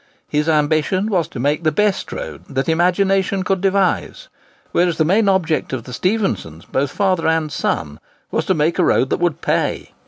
[0.27, 4.29] His ambition was to make the best road that imagination could devise;
[4.71, 7.99] whereas the main object of the Stephensons, both father and son,
[8.31, 9.91] was to make a road that would pay.